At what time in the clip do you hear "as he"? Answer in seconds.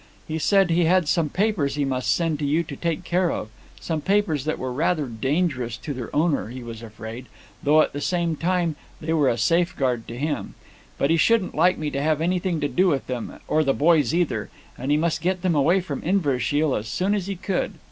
17.13-17.35